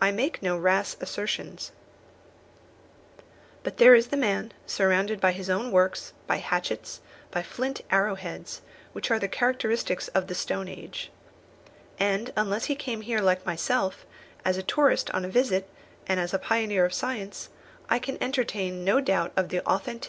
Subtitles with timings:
[0.00, 1.70] I make no rash assertions;
[3.62, 7.00] but there is the man surrounded by his own works, by hatchets,
[7.30, 8.62] by flint arrow heads,
[8.92, 11.12] which are the characteristics of the stone age.
[11.96, 14.04] And unless he came here, like myself,
[14.44, 15.70] as a tourist on a visit
[16.08, 17.48] and as a pioneer of science,
[17.88, 20.04] I can entertain no doubt of the authenticity of his remote